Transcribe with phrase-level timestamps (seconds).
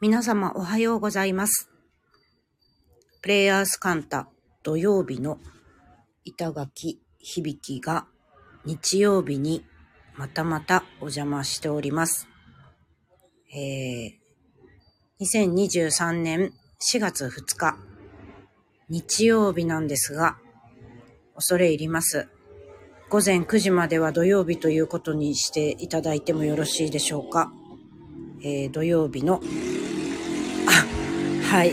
[0.00, 1.68] 皆様おはようございます。
[3.20, 4.28] プレイヤースカンタ
[4.62, 5.40] 土曜日の
[6.24, 8.06] 板垣響が
[8.64, 9.64] 日曜日に
[10.16, 12.28] またまたお邪魔しております。
[13.52, 16.52] えー、2023年
[16.92, 17.76] 4月2日
[18.88, 20.36] 日曜日なんですが
[21.34, 22.28] 恐れ入ります。
[23.10, 27.52] 午前9時までは土曜日ということにしていただいてもよろしいでしょうか。
[28.44, 29.40] えー土曜日の
[31.48, 31.72] はい。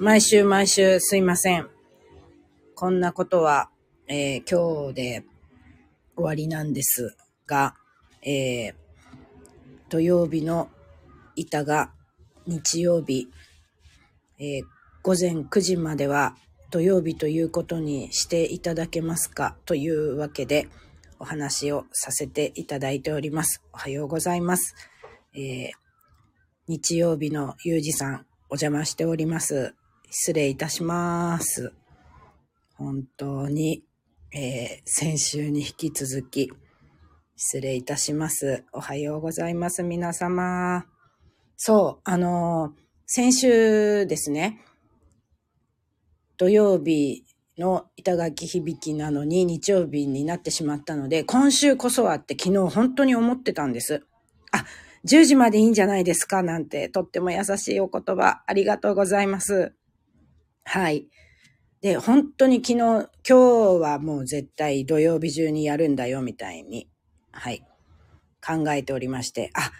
[0.00, 1.70] 毎週毎週すいません。
[2.74, 3.70] こんなことは、
[4.08, 5.24] えー今日で
[6.16, 7.76] 終わりなんですが、
[8.22, 8.74] えー
[9.88, 10.68] 土曜日の
[11.36, 11.92] 板が
[12.48, 13.28] 日曜日、
[14.40, 14.62] えー
[15.04, 16.34] 午前9時までは
[16.72, 20.66] 土曜日ということにしていただけますかというわけで
[21.20, 23.62] お話をさせていただいております。
[23.72, 24.74] おはようございます。
[25.34, 25.70] えー
[26.66, 29.74] 日曜日のゆうじさん、お邪魔しております。
[30.10, 31.72] 失礼いたします。
[32.74, 33.82] 本当に、
[34.30, 36.52] えー先週に引き続き、
[37.34, 38.64] 失礼いたします。
[38.74, 40.84] おはようございます、皆様。
[41.56, 44.60] そう、あのー先週ですね、
[46.36, 47.24] 土曜日
[47.56, 54.02] の板垣響きなのに日曜日になってしまったので、今週こそはって昨日本当に思ってたんです。
[54.50, 54.66] あ、
[55.04, 59.74] 10時までいいんじゃないですかなんて、とっても優しいお言葉、ありがとうございます。
[60.64, 61.08] はい。
[61.80, 63.34] で、本当に昨日、今日
[63.80, 66.88] はもう絶対土曜日中にやるんだよ、みたいに、
[67.32, 67.64] はい、
[68.44, 69.72] 考えておりまして、あ、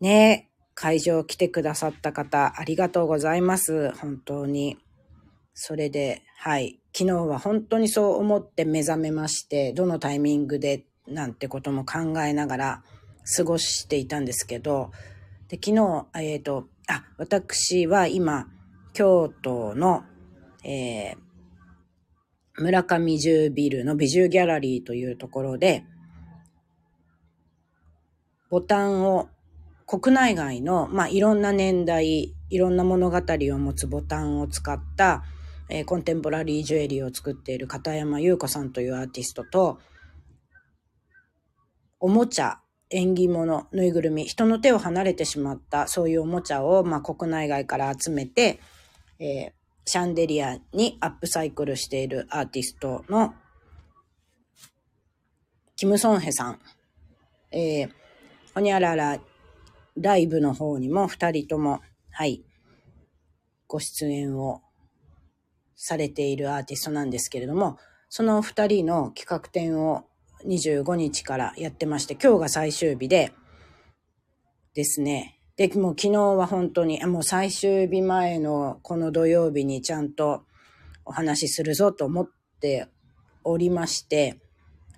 [0.00, 3.92] ねえ、会場来てくださった方、ありがとうございます。
[3.94, 4.78] 本当に。
[5.54, 6.80] それで、はい。
[6.92, 12.82] 昨日は本当にそう思って目覚めまして、どのタイミングでなんてことも考えながら
[13.36, 14.90] 過ごしていたんですけど、
[15.48, 18.48] で昨日、えっ、と、あ、私は今、
[18.92, 20.04] 京都の、
[20.64, 21.24] えー
[22.56, 25.84] 村上十ビルの美獣ギャラリーというところで、
[28.48, 29.28] ボタンを
[29.86, 35.24] 国内外の、まあ、いろんな年代、いろんな物語を持つボタンを使った、
[35.68, 39.80] えーコンテンポラリージュエリーを作っている片山優子さんというアーティストと、
[41.98, 48.60] おもちゃ、縁起物、ぬいぐるみ、人の手を離れてしまった、そういうおもちゃを、まあ、国内外から集めて、
[49.18, 53.34] えーシャンデリアにアップサイクルしているアーティストの、
[55.76, 56.58] キム・ソンヘさん、
[57.50, 57.90] えー、
[58.54, 59.18] ほにゃらら
[59.96, 62.44] ライブの方にも二人とも、はい、
[63.66, 64.62] ご出演を
[65.76, 67.78] されているアーティストなんですけれども、
[68.08, 70.06] その二人の企画展を
[70.46, 73.32] 25日からやってまして、今日が最終日で、
[74.74, 75.40] ですね。
[75.56, 80.44] で、もう昨日は本当に、もう最終日前のこの土曜日にちゃんと
[81.04, 82.88] お話しするぞと思って
[83.44, 84.40] おりまして、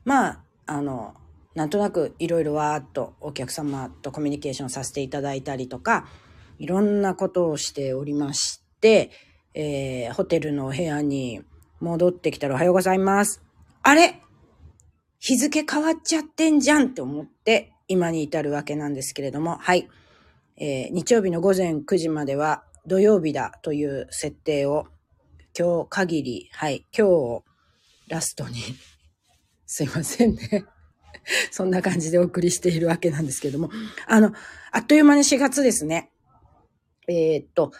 [0.05, 1.15] まあ、あの、
[1.55, 6.07] なんとなくいろいろわーっとお客様とコミュニケーションさせていただいたりとか、
[6.59, 9.11] いろんなことをしておりまして、
[9.55, 11.43] えーホテルのお部屋に
[11.81, 13.43] 戻ってきたらおはようございます。
[13.83, 14.23] あれ
[15.27, 19.89] 日付変わっちゃってんじゃんって思って今に至るわけなんですけれども、はい。
[20.57, 24.87] えー日曜日の午前9時までは土曜日だという設定を
[25.59, 27.45] 今日限り、はい、今日を
[28.07, 28.61] ラストに、
[29.67, 30.65] すいませんね。
[31.51, 33.69] そんな感じでお送りしているわけなんですけれども、
[34.07, 34.33] あの、
[34.71, 36.13] あっという間に4月ですね。
[37.09, 37.73] えーっと、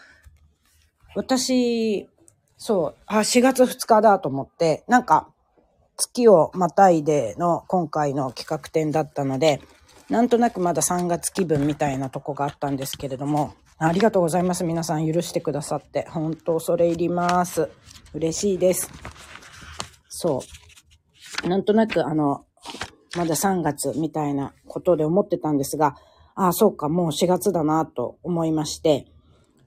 [1.15, 2.09] 私、
[2.57, 5.33] そう、あ、4月2日だと思って、なんか、
[5.97, 9.61] 月をまたいでの今回の企画展だったので、
[10.09, 14.63] なんとなくまだ3月気分みたいなとこがあったんですけれども、ありがとうございます。
[14.63, 16.07] 皆さん許してくださって。
[16.09, 17.69] 本当恐れ入ります。
[18.13, 18.89] 嬉しいです。
[20.07, 20.43] そ
[21.43, 21.47] う。
[21.47, 22.45] なんとなくあの、
[23.15, 25.95] まだ3月みたいなことで思ってたんですが、
[26.35, 29.07] ああ、そうか、もう4月だなと思いまして、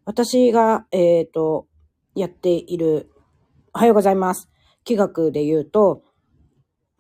[0.05, 1.67] 私が、えっ、と、
[2.15, 3.11] やっている、
[3.75, 4.49] おはようございます。
[4.85, 6.03] 企画で言うと、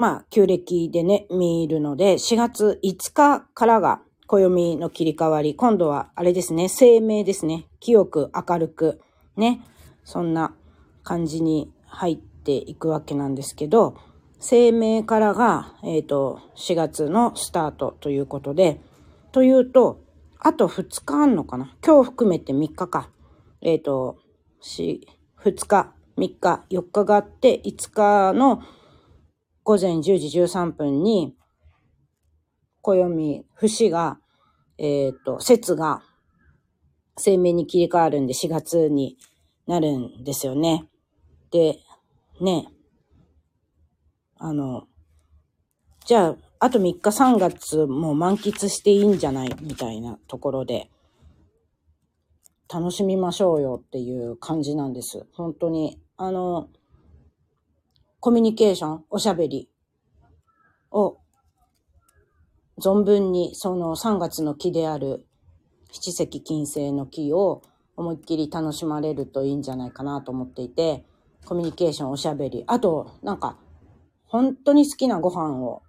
[0.00, 7.66] まあ、旧暦でね、見るので、4月5日からが暦の切り替わり、今度はあれですね、生命ですね。
[7.80, 9.02] 清く明るく、
[9.36, 9.60] ね、
[10.02, 10.54] そんな
[11.02, 13.94] 感じに入っていくわけなんですけど、
[14.38, 18.80] 生命からが、えっ、と、4月のスタートということで、
[19.32, 20.00] というと、
[20.38, 21.76] あと2日あんのかな？
[21.84, 23.10] 今日含めて3日か。
[23.60, 24.16] えっ、と、
[24.62, 25.06] し、
[25.44, 28.62] 2日、3日、4日があって、5日の
[29.70, 31.36] 午前10時13分に、
[32.82, 34.18] 暦、節が、
[34.78, 36.02] えっ、と、節が、
[37.16, 39.16] 声明に切り替わるんで4月に
[39.68, 40.88] なるんですよね。
[41.52, 41.78] で、
[42.40, 42.66] ね、
[44.38, 44.88] あの、
[46.04, 49.54] じゃあ、あと3日3月も満喫していいんじゃない？
[49.60, 50.90] みたいなところで、
[52.68, 55.26] 楽しみましょうよっていう感じなんです。
[55.32, 56.00] 本当に。
[56.16, 56.70] あの、
[58.20, 59.70] コミュニケーション、おしゃべり
[60.90, 61.16] を
[62.78, 65.26] 存分にその3月の木である
[65.90, 67.62] 七石金星の木を
[67.96, 71.06] 思いっきり楽しまれるといいんじゃないかなと思っていて、
[71.46, 73.56] コミュニケーション、おしゃべり、あと、なんか、
[74.26, 75.82] 本当に好きなご飯を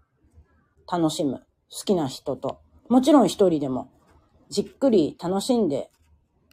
[0.89, 1.43] 楽しむ。
[1.69, 2.59] 好きな人と。
[2.87, 3.91] もちろん一人でも、
[4.49, 5.89] じっくり楽しんで、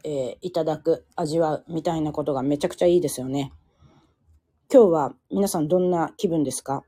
[0.05, 3.53] えー、いただく、味わう、みたいなことがめちゃくちゃいいですよね。
[4.71, 6.85] 今日は皆さんどんな気分ですか？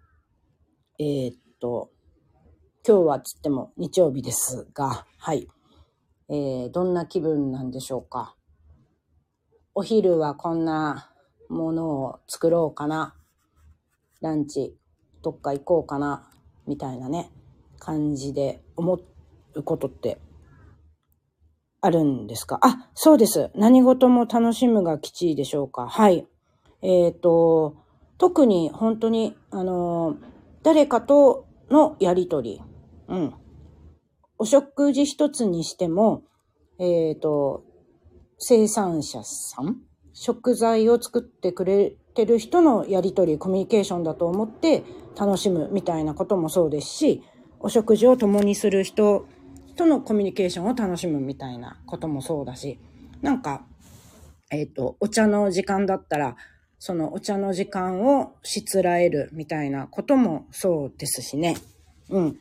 [0.99, 1.89] えー、っと、
[2.87, 5.49] 今日はつっても日曜日ですが、はい。
[6.29, 8.37] えー、どんな気分なんでしょうか？
[9.75, 11.11] お昼はこんな
[11.49, 13.17] ものを作ろうかな？
[14.21, 14.77] ランチ、
[15.23, 16.29] どっか行こうかな？
[16.67, 17.33] みたいなね、
[17.79, 19.01] 感じで思
[19.55, 20.21] うことって
[21.81, 22.59] あるんですか？
[22.61, 23.51] あ、そうです。
[23.55, 25.89] 何事も楽しむが吉でしょうか？
[25.89, 26.27] はい。
[26.83, 27.77] えっ、ー、と、
[28.19, 30.17] 特に本当に、あの、
[30.63, 32.61] 誰かとのやりとり、
[33.09, 33.35] うん。
[34.39, 36.23] お食事一つにしても、
[36.79, 37.65] えっ、ー、と、
[38.39, 39.77] 生産者さん
[40.13, 44.83] 食材を作ってくれてる人のやりとり、コミュニケーションだと思って
[45.19, 47.23] 楽しむみたいなこともそうですし、
[47.59, 49.27] お食事を共にする人
[49.77, 52.79] とのコミュニケーションを楽しむみたいなこともそうだし、
[53.23, 53.65] なんか、
[54.51, 56.37] えっ、ー、と、お茶の時間だったら、
[56.81, 61.59] そのお茶の時間をしつらえるみたいなこともそうですしね。
[62.09, 62.41] うん。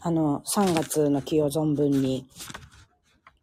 [0.00, 2.24] あの、3月の気を存分に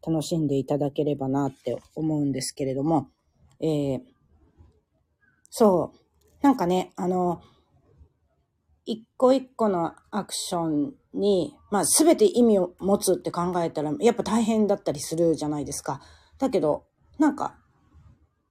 [0.05, 3.09] 楽しんでいただければなって思うんですけれども、
[3.59, 4.01] えー、
[5.49, 5.99] そう。
[6.41, 7.41] なんかね、あの、
[8.85, 15.99] 一個一個のアクションに、まあ全て意味を持つって考えたら、やっぱ大変だったりするじゃないですか。
[16.37, 16.85] だけど、
[17.17, 17.57] なんか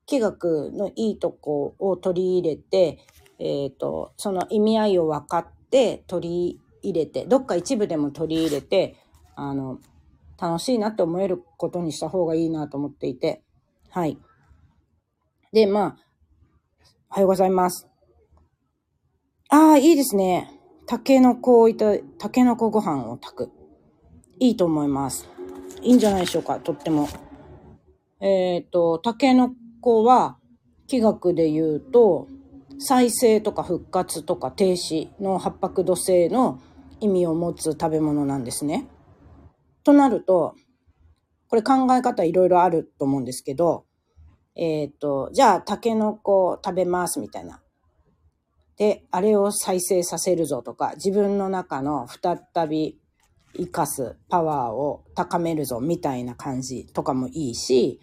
[0.09, 2.99] 気学のいいとこを取り入れて、
[3.39, 8.97] えっ、ー、と、その意味合いを分かって取り入れて、どっか一部でも取り入れて、
[9.37, 9.79] あの、
[10.41, 13.43] 楽しいなって思えることにした方がいいなと思っていて、
[13.91, 14.19] はい。
[15.53, 15.97] で、まあ、
[17.11, 17.87] おはようございます。
[19.51, 20.51] ああ、いいですね。
[20.87, 23.51] タケノコをいた、タケノコご飯を炊く。
[24.41, 25.29] いいと思います。
[25.83, 27.09] いいんじゃないでしょうか、とっても。
[28.21, 30.39] えっ、ー、と、タケノこは、
[30.87, 32.29] 気学で言うと、
[32.79, 36.61] 再生とか復活とか停止の八白土星の
[37.01, 38.89] 意味を持つ食べ物なんですね。
[39.85, 40.55] となると、
[41.49, 43.87] これ考え方いろいろあると思うんですけど、
[44.55, 47.63] えっ、ー、と、じゃあ、タケノコ食べますみたいな。
[48.77, 52.99] で、あれを再生させるぞとか、自分の中の再び
[53.57, 58.01] 生かすパワーを高めるぞみたいな感じとかもいいし、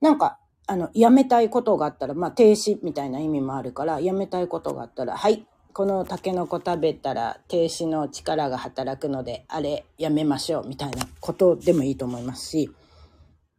[0.00, 0.38] なんか
[0.68, 12.70] あの、やめたいことがあったら、まあ、停止みたいな意味もあるから、やめたいことがあったら、はい、このタケノコ食べたら停止の力が働くので、あれやめましょうみたいなことでもいいと思いますし、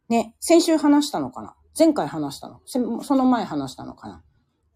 [0.08, 1.54] ね、先週話したのかな？
[1.78, 2.60] 前回話したの？
[2.66, 2.78] そ
[3.16, 4.22] の前話したのかな？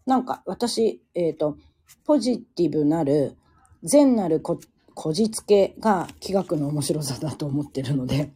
[0.05, 1.57] なんか私、えっ、ー、と、
[2.05, 3.37] ポジティブなる、
[3.83, 4.59] 善なるこ、
[4.93, 8.33] こじつけが気学の面白さだと思ってるので、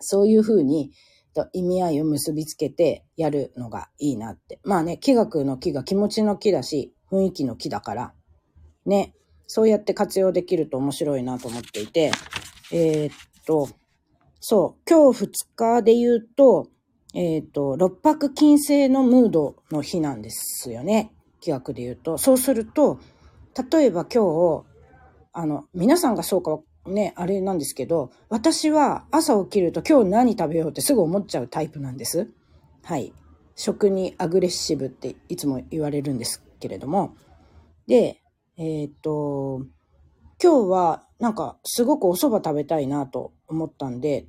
[0.00, 0.92] そういうふうに、
[1.32, 4.60] と意味合いを結びつけてやるのがいいなって。
[4.64, 8.14] まあね、気学の木が気持ちの木だし、雰囲気の木だから、
[8.86, 9.14] ね、
[9.46, 12.12] そうやって活用できると面白いなと思っていて、
[12.72, 13.14] えー、っ
[13.46, 13.68] と、
[14.40, 16.68] そう、今日2日で言うと、
[17.14, 21.12] えー、っと、六白金星のムードの日なんですよね。
[21.40, 22.16] 気学で言うと。
[22.16, 22.98] そうすると、
[23.70, 24.64] 例えば今日、
[25.34, 32.28] あの、皆さんがそうかね、あれなんですけど、私は朝起きると今日何食べようってすぐ思っちゃうタイプなんです。
[32.82, 33.12] はい。
[33.54, 37.14] 食にアグレッシブっていつも言われるんですけれども。
[37.86, 38.20] で、
[38.56, 39.66] えっ、と、
[40.42, 44.26] 今日はなんかすごくお蕎麦食べたいなと思ったんで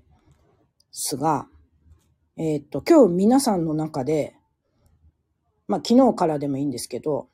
[0.91, 1.47] すが、
[2.37, 4.35] えっ、と、今日皆さんの中で、
[5.67, 7.29] まあ昨日からでもいいんですけど、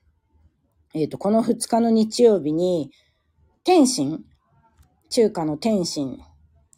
[0.93, 2.91] えっ、と、この2日の日曜日に、
[3.65, 4.23] 天津
[5.09, 6.19] 中華の天津、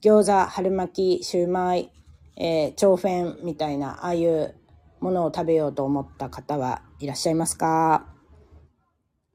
[0.01, 1.91] 餃子、春巻き、シューマイ、
[2.38, 4.55] えー、長フェンみたいな、ああいう
[5.01, 8.07] ものを食べようと思った方はいらっしゃいますか？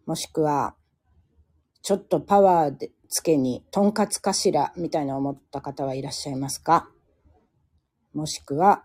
[0.06, 0.76] もしくは、
[1.82, 6.88] ちょっとパワーでつけに、とんかつかしらみたいな思った方はいらっしゃいますか？
[8.14, 8.84] もしくは、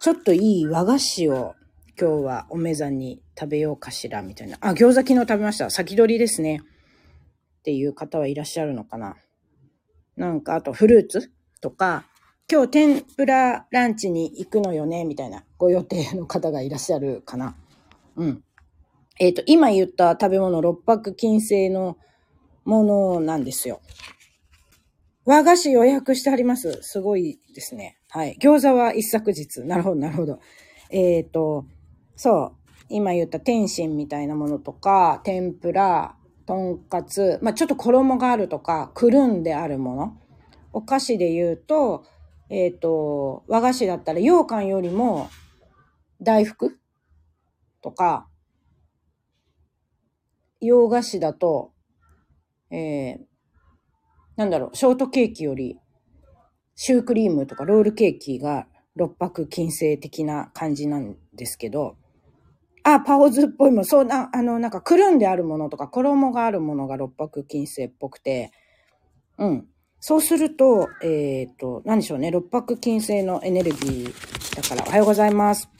[0.00, 1.54] ちょっといい和菓子を
[1.98, 4.58] 今日はおめざに食べようかしら、みたいな。
[4.60, 5.70] あ、餃子昨日食べました。
[5.70, 6.60] 先取りですね。
[7.62, 9.14] っていう方はいらっしゃるのかな。
[10.16, 12.04] なんか、あとフルーツとか、
[12.50, 17.54] 今日天ぷらランチに行くのよね、みたいなご予定の方がいらっしゃるかな。
[18.16, 18.42] うん。
[19.20, 21.96] えっ、ー、と、今言った食べ物、六白金星の
[22.64, 23.80] ものなんですよ。
[25.24, 26.80] 和菓子予約してあります。
[26.82, 27.96] すごいですね。
[28.08, 28.36] はい。
[28.40, 29.60] 餃子は一昨日。
[29.60, 30.40] なるほど、なるほど。
[30.90, 31.64] えっ、ー、と、
[32.16, 32.62] そう。
[32.88, 40.18] 今言った天津みたいなものとか、天ぷら、とんかつ、まあ、ちょっと衣があるとか、くるんであるもの。
[40.72, 42.04] お菓子で言うと、
[42.48, 45.30] えっ、ー、と、和菓子だったら羊羹よりも
[46.20, 46.78] 大福
[47.80, 48.28] とか、
[50.60, 51.72] 洋菓子だと、
[52.70, 53.18] えー、
[54.36, 55.78] なんだろう、ショートケーキより、
[56.74, 61.96] シュークリームとかロールケーキが六白金星的な感じなんですけど、
[62.84, 68.52] あ、パオズっぽいもん、そうな、あの、なんかくるんであるものとか衣があるものが六白金星っぽくて、
[69.38, 69.66] うん。
[70.00, 75.70] そうすると、えっ、ー、と、何でしょうね、六白金星のエネルギーだから、おはようございます。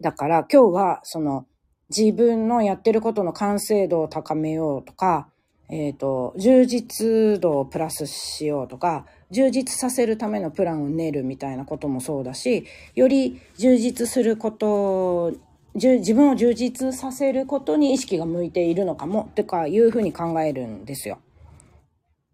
[0.00, 1.46] だから、今日は、その、
[1.88, 5.28] 自分のやってることの完成度を高めようとか、
[5.70, 15.32] えっ、ー、と、充実度をプラスしようとか、充実させるためのプランを練るみたいなこともそうだし、より充実すること
[15.74, 21.18] 自分を充実させることに意識が向いているのかも、ってかいうふうに考えるんですよ。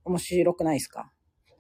[0.05, 1.11] 面白くないですか？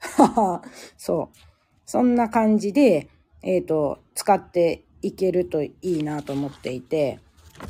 [0.97, 1.38] そう。
[1.85, 3.09] そんな感じで、
[3.42, 7.21] えっ、ー、と、使っていけるといいなと思っていて、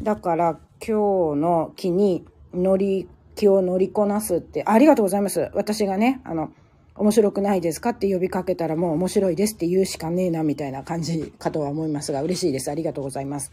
[0.03, 5.51] だから今日の気に乗り、気を乗りこなすって、ありがとうございます。
[5.55, 6.51] 私がね、あの、
[6.95, 7.91] 面白くないですか？
[7.91, 12.71] って呼びかけたらもう面白いですって言うしかねえなみたいな感じかとは思いますが、嬉しいです。
[12.71, 13.53] ありがとうございます。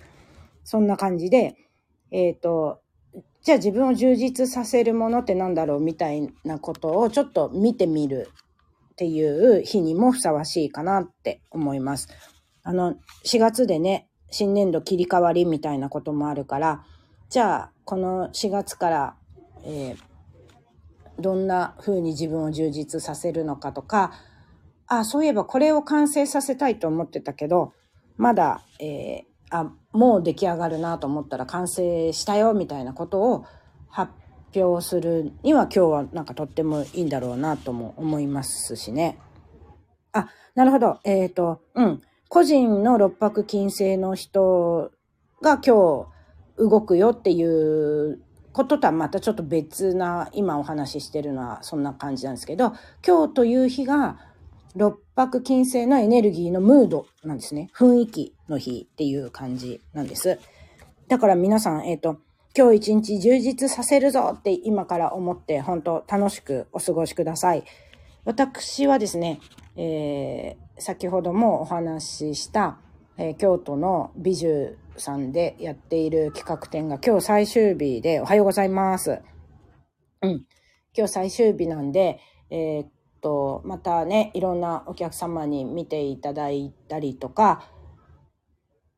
[0.64, 1.56] そんな感じで、
[2.12, 2.82] えっ、ー、と、
[3.42, 8.30] じゃあ自分を充実させるものってなんだろうみたいなことをちょっと見てみる
[8.94, 12.08] っていう日にもふさわしいかなって思います。
[12.64, 16.86] あの、4月でね、新年度切り替わりみたいなこともあるから、
[17.30, 19.16] じゃあ、この4月から、
[19.66, 24.14] えー、どんな風に自分を充実させるのかとか、
[24.88, 27.74] あ、そういえばこれを完成させたいと思ってたけど、
[28.16, 33.46] まだ、えー、あ、もう出来上がるなと思ったら完成したよみたいなことを
[33.88, 34.12] 発
[34.56, 39.20] 表するには今日はなんかとってもいいんだろうなとも思いますしね。
[40.12, 41.00] あ、なるほど。
[41.04, 42.02] えっ、ー、と、うん。
[42.30, 44.92] 個人の六白金星の人
[45.44, 46.08] が今日
[46.58, 52.74] 動くよっていうこととはまたちょっと別な今お話ししてるのはそんな感じなんですけど、
[53.06, 54.18] 今日という日が
[54.76, 57.70] 六白金星のエネルギーのムードなんですね。
[57.76, 60.40] 雰囲気の日っていう感じなんです。
[61.08, 62.18] だから皆さん、えっ、ー、と、
[62.56, 67.64] 今日一日充実させるぞって今から思って本当楽しくお過ごしください。
[68.26, 69.40] 私はですね、
[69.76, 72.78] えー、先ほどもお話しした、
[73.18, 79.22] えー、京都の美術さんでやっている企画展が今日最終日でおはようございます。
[80.22, 80.46] うん。
[80.96, 82.86] 今日最終日なんで、えー、
[83.24, 87.66] と、またね、いろんなお客様に見ていただいたりとか、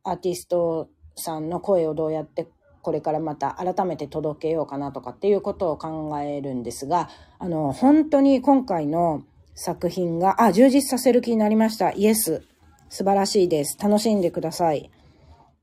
[0.03, 2.47] アーティストさんの声をどうやって
[2.81, 11.91] これからまた改めて届けようかなとかっていうことを考えるんですが、あの、本当に今回の作品が、あ、充実させる気になりました。
[11.93, 12.43] イエス。
[12.89, 13.77] 素晴らしいです。
[13.81, 14.91] 楽しんでください。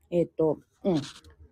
[0.09, 1.01] えっ、と、うん。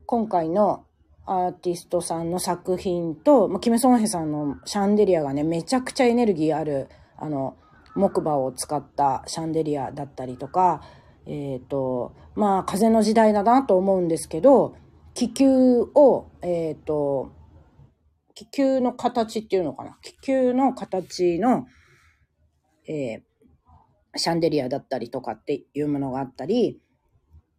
[0.06, 0.86] 今回の
[1.26, 6.90] アーティストさんの作品と、まキム・ソンヘさんのシャンデリアがね、めちゃくちゃエネルギーある
[7.22, 7.56] あの、
[7.96, 10.82] 木馬を使ったシャンデリアだったりとか、
[11.26, 14.76] えっ、ー、と、まあ、風の時代だなと思うんですけど、
[15.14, 17.32] 気球を、え、ー、と、
[18.34, 19.98] 気球の形っていうのかな？
[20.02, 21.68] 気球の形の、
[22.88, 26.82] えー、シャンデリアだったりとかっていうものがあったり、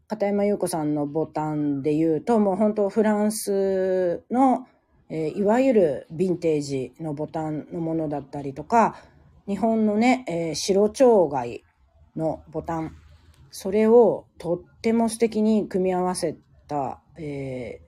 [0.08, 4.66] 片山優子さんのボタンで言うと、もう本当フランスの、
[5.08, 8.96] えー、いわゆるヴィンテージのボタンのものだったりとか、
[9.46, 11.64] 日本のね、えー、白蝶貝
[12.16, 12.96] のボタン、
[13.50, 16.36] それをとっても素敵に組み合わせ
[16.68, 17.80] た、え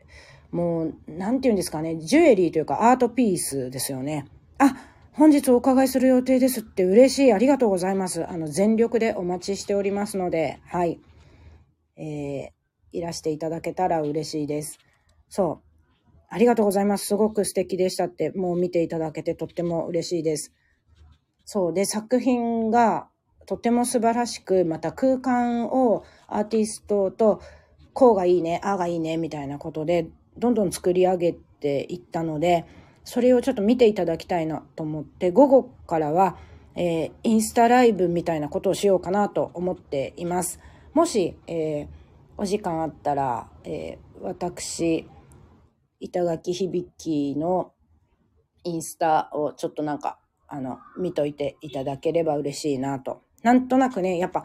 [0.52, 4.26] ー、もう、なんて言うんですかね、ジュエリーというかアートピースですよね。
[4.58, 4.75] あ、
[5.12, 7.32] 本日お伺いする予定ですって嬉しい。
[7.32, 8.28] ありがとうございます。
[8.28, 11.00] あの、全力でお待ちしておりますので、はい。
[11.96, 12.49] えー、
[12.92, 14.78] いらしていただけたら嬉しいです。
[15.28, 15.75] そう。
[16.28, 17.06] ありがとうございます。
[17.06, 20.52] すごく素敵でしたって、もう見ていただけてとっても嬉しいです。
[21.44, 21.72] そう。
[21.72, 23.08] で、作品が、
[23.46, 27.40] とても素晴らしく、また空間をアーティストと、
[27.92, 32.64] こうがいいね、ああがいいね、みたいなことで、どんどん作り上げていったので、
[33.04, 36.36] それをちょっと見ていただきたいなと思って、午後からは、
[36.74, 40.58] えー、インスタライブみたいなことをしようかなと思っています。
[40.92, 41.88] もし、えー、
[42.36, 45.08] お時間あったら、えー、私、
[46.00, 47.72] 板垣響の
[48.64, 53.22] インスタをちょっとなんか、あの、見といていただければ嬉しいなと。
[53.42, 54.44] なんとなくね、やっぱ、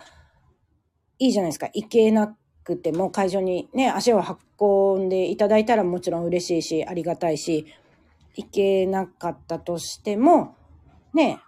[1.20, 1.70] いいじゃないですか。
[1.74, 4.24] 行けなくても会場にね、足を
[4.60, 7.66] 運んでいただいたらもちろん嬉しいし、ありがたいし、
[8.36, 10.56] 行けなかったとしても、
[11.14, 11.40] ね、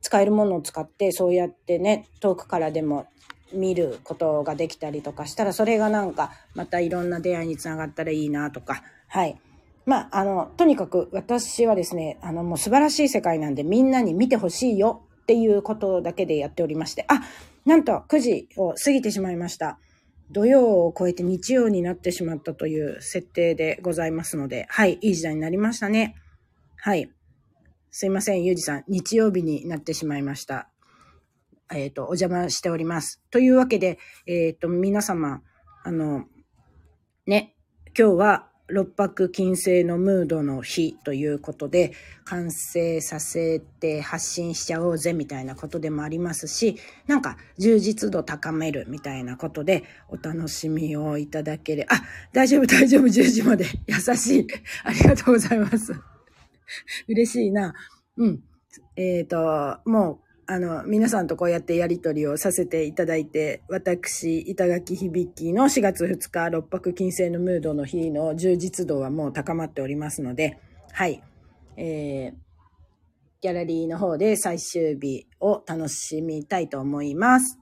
[0.00, 3.06] 使えるものを使ってそうやってね、遠くからでも
[3.52, 9.38] 見ることができたりとかしたら、それがなんかまたいろんな出会いにつながったらいいなとか、はい。
[9.90, 17.22] まあ、あの、とにかく私はですね、あの、もう素晴らしい世界なんでみんなに見てほしいよっていうことだけでやっておりまして、あ、
[17.64, 19.80] なんと9時を過ぎてしまいました。
[20.30, 26.14] 土曜を超えて日曜になってしまったという設定でございますので、はい、いい時代になりましたね。
[26.76, 27.10] はい。
[27.90, 28.84] すいません、ゆうじさん。
[28.86, 30.70] 日曜日になってしまいました。
[31.74, 33.20] えっ、ー、と、お邪魔しております。
[33.32, 35.42] というわけで、えっ、ー、と、皆様、
[35.82, 36.26] あの、
[37.26, 37.56] ね、
[37.98, 41.92] 今日は六白金星のムードの日ということで、
[42.24, 51.86] 完成させて発信しちゃおうぜみたいなことでもありますし、なんか充実度高めるみたいなことでお楽しみをいただける。
[51.88, 53.66] あ、大丈夫大丈夫、10時まで。
[53.86, 54.46] 優しい。
[54.84, 55.94] ありがとうございます。
[57.08, 57.74] 嬉しいな。
[58.16, 58.40] うん。
[58.96, 70.58] えっ、ー、と、もうあの、皆さんとこうやってやりとりをさせていただいて、私、板垣響の4月2日、六白金星のムードの日の充実度はもう高まっておりますので、
[70.90, 71.22] はい。
[71.76, 72.34] えー、
[73.40, 77.59] ギャラリーの方で最終日を楽しみたいと思います。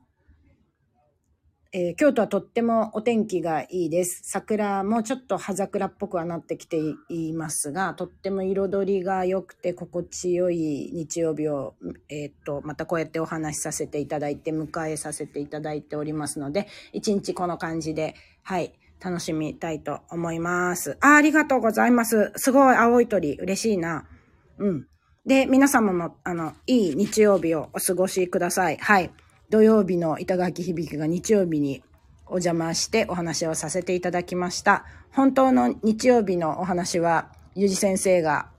[1.70, 4.22] えー、京都はとってもお天気がいいです。
[4.24, 6.78] 桜もちょっと葉桜っぽくはなってきて
[7.10, 11.74] いますが、とっても彩りが良くて心地よい日曜日を、
[12.08, 20.96] えー、っと、またこうやってお話しさせていただいて、迎えさせていただいておりますので、一日この感じで、はい、楽しみたいと思います。
[21.02, 22.32] あ、ありがとうございます。
[22.36, 24.08] すごい青い鳥、嬉しいな。
[24.56, 24.86] うん。
[25.26, 28.78] で、皆様も、あの、いい日曜日をお過ごしください。
[28.78, 29.10] はい。
[29.50, 31.82] 土曜日の板垣響が日曜日に
[32.26, 34.84] お邪魔してお話をさせていただきました。
[35.10, 38.50] 本当の日曜日のお話は、ゆじ先生が、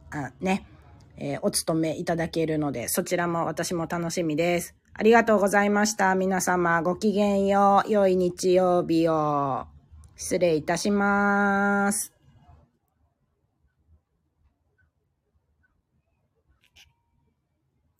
[0.41, 0.65] ね、
[1.17, 4.75] えー、お務めいただけるので、そちらも私も楽しみです。
[4.93, 6.15] ありがとうございました。
[6.15, 7.91] 皆様ごきげんよう。
[7.91, 9.67] 良い日曜日を。
[10.15, 12.18] 失礼いたします。